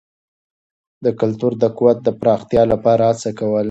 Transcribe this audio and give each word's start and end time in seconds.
د 1.03 1.05
کلتور 1.19 1.53
د 1.63 1.65
قوت 1.77 1.97
د 2.03 2.09
پراختیا 2.19 2.63
لپاره 2.73 3.03
هڅه 3.09 3.29
کول. 3.39 3.59